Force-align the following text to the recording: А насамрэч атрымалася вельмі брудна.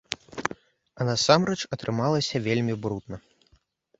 А 0.99 1.05
насамрэч 1.09 1.57
атрымалася 1.77 2.41
вельмі 2.47 2.79
брудна. 2.87 3.21